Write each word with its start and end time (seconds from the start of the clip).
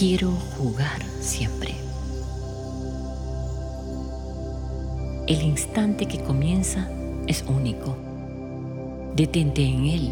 Quiero 0.00 0.30
jugar 0.56 1.02
siempre. 1.20 1.74
El 5.26 5.42
instante 5.42 6.06
que 6.06 6.22
comienza 6.22 6.88
es 7.26 7.44
único. 7.46 7.98
Detente 9.14 9.62
en 9.62 9.84
él. 9.84 10.10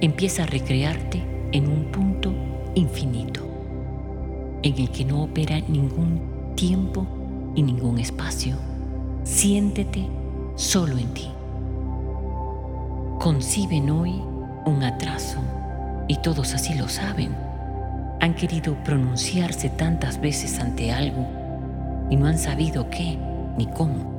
Empieza 0.00 0.44
a 0.44 0.46
recrearte 0.46 1.20
en 1.50 1.66
un 1.66 1.90
punto 1.90 2.32
infinito, 2.76 3.40
en 4.62 4.78
el 4.78 4.88
que 4.92 5.04
no 5.04 5.24
opera 5.24 5.58
ningún 5.58 6.54
tiempo 6.54 7.04
y 7.56 7.64
ningún 7.64 7.98
espacio. 7.98 8.54
Siéntete 9.24 10.06
solo 10.54 10.96
en 10.96 11.12
ti. 11.12 11.28
Conciben 13.18 13.90
hoy 13.90 14.22
un 14.64 14.84
atraso, 14.84 15.40
y 16.06 16.18
todos 16.18 16.54
así 16.54 16.74
lo 16.74 16.88
saben. 16.88 17.51
Han 18.22 18.34
querido 18.34 18.76
pronunciarse 18.84 19.68
tantas 19.68 20.20
veces 20.20 20.60
ante 20.60 20.92
algo 20.92 21.26
y 22.08 22.14
no 22.14 22.26
han 22.26 22.38
sabido 22.38 22.88
qué 22.88 23.18
ni 23.58 23.66
cómo. 23.66 24.12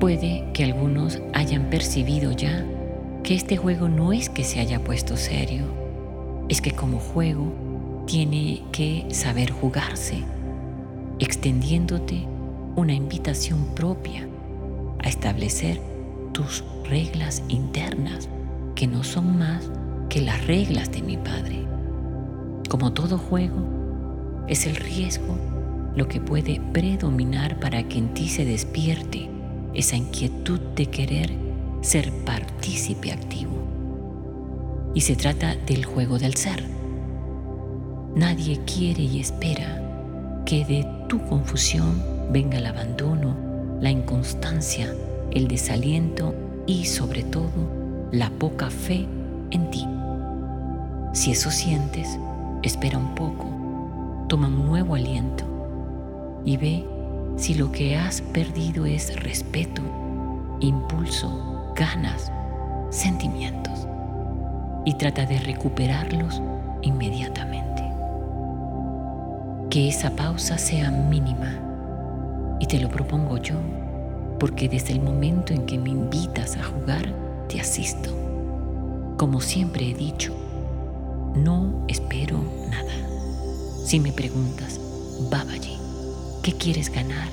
Puede 0.00 0.44
que 0.52 0.64
algunos 0.64 1.22
hayan 1.32 1.70
percibido 1.70 2.32
ya 2.32 2.66
que 3.22 3.36
este 3.36 3.56
juego 3.56 3.88
no 3.88 4.12
es 4.12 4.28
que 4.28 4.42
se 4.42 4.58
haya 4.58 4.82
puesto 4.82 5.16
serio, 5.16 5.62
es 6.48 6.60
que 6.60 6.72
como 6.72 6.98
juego 6.98 7.52
tiene 8.04 8.64
que 8.72 9.06
saber 9.10 9.52
jugarse, 9.52 10.24
extendiéndote 11.20 12.26
una 12.74 12.94
invitación 12.94 13.64
propia 13.76 14.26
a 15.04 15.08
establecer 15.08 15.80
tus 16.32 16.64
reglas 16.82 17.44
internas, 17.46 18.28
que 18.74 18.88
no 18.88 19.04
son 19.04 19.38
más 19.38 19.70
que 20.08 20.20
las 20.20 20.44
reglas 20.48 20.90
de 20.90 21.02
mi 21.02 21.16
Padre. 21.16 21.71
Como 22.72 22.94
todo 22.94 23.18
juego, 23.18 24.46
es 24.48 24.64
el 24.64 24.76
riesgo 24.76 25.36
lo 25.94 26.08
que 26.08 26.22
puede 26.22 26.58
predominar 26.72 27.60
para 27.60 27.86
que 27.86 27.98
en 27.98 28.14
ti 28.14 28.30
se 28.30 28.46
despierte 28.46 29.28
esa 29.74 29.96
inquietud 29.96 30.58
de 30.74 30.86
querer 30.86 31.34
ser 31.82 32.10
partícipe 32.24 33.12
activo. 33.12 33.52
Y 34.94 35.02
se 35.02 35.16
trata 35.16 35.54
del 35.54 35.84
juego 35.84 36.18
del 36.18 36.34
ser. 36.34 36.64
Nadie 38.16 38.58
quiere 38.64 39.02
y 39.02 39.20
espera 39.20 40.42
que 40.46 40.64
de 40.64 40.88
tu 41.10 41.22
confusión 41.26 42.02
venga 42.30 42.56
el 42.56 42.64
abandono, 42.64 43.36
la 43.82 43.90
inconstancia, 43.90 44.90
el 45.30 45.46
desaliento 45.46 46.34
y 46.66 46.86
sobre 46.86 47.22
todo 47.22 48.08
la 48.12 48.30
poca 48.30 48.70
fe 48.70 49.06
en 49.50 49.70
ti. 49.70 49.86
Si 51.12 51.32
eso 51.32 51.50
sientes, 51.50 52.18
espera 52.62 52.98
un 52.98 53.14
poco, 53.14 53.46
toma 54.28 54.48
un 54.48 54.66
nuevo 54.66 54.94
aliento 54.94 55.44
y 56.44 56.56
ve 56.56 56.86
si 57.36 57.54
lo 57.54 57.72
que 57.72 57.96
has 57.96 58.20
perdido 58.20 58.86
es 58.86 59.20
respeto, 59.22 59.82
impulso, 60.60 61.72
ganas, 61.74 62.30
sentimientos 62.90 63.86
y 64.84 64.94
trata 64.94 65.26
de 65.26 65.38
recuperarlos 65.38 66.42
inmediatamente. 66.82 67.82
Que 69.70 69.88
esa 69.88 70.10
pausa 70.10 70.58
sea 70.58 70.90
mínima 70.90 71.58
y 72.60 72.66
te 72.66 72.78
lo 72.78 72.88
propongo 72.88 73.38
yo 73.38 73.56
porque 74.38 74.68
desde 74.68 74.92
el 74.92 75.00
momento 75.00 75.52
en 75.52 75.66
que 75.66 75.78
me 75.78 75.90
invitas 75.90 76.56
a 76.56 76.64
jugar, 76.64 77.14
te 77.48 77.60
asisto. 77.60 78.10
Como 79.16 79.40
siempre 79.40 79.88
he 79.88 79.94
dicho, 79.94 80.34
no 81.34 81.84
espero 81.88 82.38
nada. 82.70 82.92
Si 83.84 84.00
me 84.00 84.12
preguntas, 84.12 84.80
Babaji, 85.30 85.78
¿qué 86.42 86.52
quieres 86.52 86.90
ganar? 86.90 87.28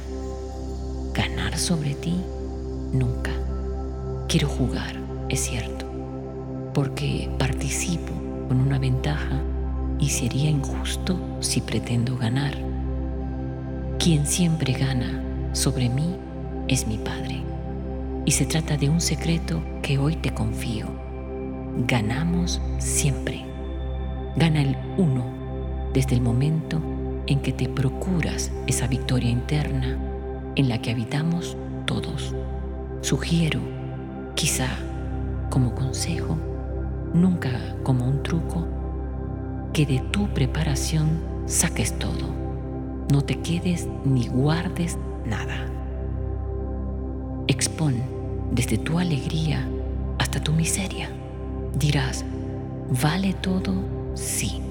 ¿Ganar 1.14 1.58
sobre 1.58 1.94
ti? 1.96 2.16
Nunca. 2.94 3.32
Quiero 4.28 4.48
jugar, 4.48 4.96
es 5.30 5.42
cierto, 5.42 5.86
porque 6.74 7.30
participo 7.38 8.14
con 8.48 8.62
una 8.62 8.80
ventaja 8.80 9.42
y 10.00 10.10
sería 10.10 10.50
injusto 10.50 11.20
si 11.40 11.62
pretendo 11.62 12.18
ganar. 12.18 12.56
Quien 14.00 14.26
siempre 14.26 14.74
gana 14.74 15.24
sobre 15.54 15.90
mí 15.90 16.16
es 16.68 16.88
mi 16.88 16.98
Padre. 16.98 17.44
Y 18.26 18.32
se 18.32 18.46
trata 18.46 18.78
de 18.78 18.90
un 18.90 19.02
secreto 19.02 19.62
que 19.82 19.98
hoy 19.98 20.16
te 20.16 20.34
confío. 20.34 20.88
Ganamos 21.88 22.62
siempre. 22.78 23.49
Gana 24.36 24.62
el 24.62 24.78
uno 24.98 25.26
desde 25.94 26.16
el 26.16 26.22
momento 26.22 26.82
en 27.28 27.40
que 27.42 27.52
te 27.52 27.68
procuras 27.68 28.52
esa 28.68 28.88
victoria 28.88 29.30
interna 29.30 29.98
en 30.56 30.70
la 30.70 30.82
que 30.82 30.92
habitamos 30.92 31.58
todos. 31.86 32.36
Sugiero, 33.02 33.60
quizá 34.36 34.68
como 35.50 35.74
consejo, 35.74 36.38
nunca 37.14 37.52
como 37.84 38.06
un 38.06 38.24
truco, 38.24 38.68
que 39.74 39.86
de 39.86 40.00
tu 40.12 40.28
preparación 40.30 41.20
saques 41.46 41.98
todo. 41.98 42.28
No 43.12 43.24
te 43.24 43.40
quedes 43.40 43.88
ni 44.06 44.28
guardes 44.28 44.98
nada. 45.26 45.66
Expon 47.48 47.96
desde 48.52 48.78
tu 48.78 49.00
alegría 49.00 49.68
hasta 50.20 50.40
tu 50.42 50.52
miseria. 50.54 51.10
Dirás, 51.78 52.26
¿vale 53.02 53.34
todo? 53.34 53.99
Sí. 54.16 54.62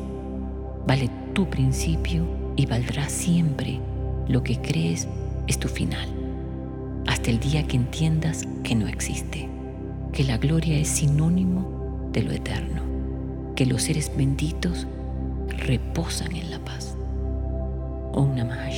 Vale 0.86 1.10
tu 1.34 1.48
principio 1.48 2.26
y 2.56 2.66
valdrá 2.66 3.08
siempre 3.08 3.80
lo 4.28 4.42
que 4.42 4.60
crees 4.60 5.08
es 5.46 5.58
tu 5.58 5.68
final. 5.68 6.08
Hasta 7.06 7.30
el 7.30 7.40
día 7.40 7.66
que 7.66 7.76
entiendas 7.76 8.44
que 8.62 8.74
no 8.74 8.86
existe, 8.86 9.48
que 10.12 10.24
la 10.24 10.38
gloria 10.38 10.78
es 10.78 10.88
sinónimo 10.88 12.10
de 12.12 12.22
lo 12.22 12.32
eterno, 12.32 12.82
que 13.54 13.66
los 13.66 13.82
seres 13.82 14.10
benditos 14.16 14.86
reposan 15.48 16.34
en 16.36 16.50
la 16.50 16.58
paz. 16.58 16.96
Om 18.12 18.34
Namah. 18.34 18.68